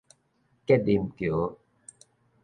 [0.65, 1.55] 吉林橋